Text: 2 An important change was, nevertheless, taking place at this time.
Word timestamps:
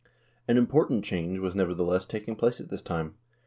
2 0.47 0.53
An 0.53 0.57
important 0.57 1.05
change 1.05 1.37
was, 1.37 1.55
nevertheless, 1.55 2.07
taking 2.07 2.35
place 2.35 2.59
at 2.59 2.69
this 2.69 2.81
time. 2.81 3.13